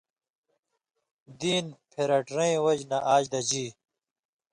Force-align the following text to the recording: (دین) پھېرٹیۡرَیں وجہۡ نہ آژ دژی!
(دین) 1.39 1.65
پھېرٹیۡرَیں 1.89 2.57
وجہۡ 2.65 2.87
نہ 2.91 2.97
آژ 3.13 3.23
دژی! 3.31 3.65